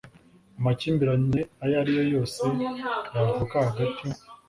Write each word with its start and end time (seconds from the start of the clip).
amakimbirane 0.59 1.39
ayo 1.63 1.75
ari 1.81 1.91
yo 1.97 2.03
yose 2.13 2.41
yavuka 3.15 3.55
hagati 3.67 4.07